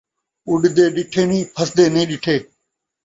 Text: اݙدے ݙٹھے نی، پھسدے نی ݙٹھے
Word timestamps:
اݙدے 0.49 0.85
ݙٹھے 0.95 1.23
نی، 1.29 1.39
پھسدے 1.55 1.85
نی 1.93 2.03
ݙٹھے 2.09 2.37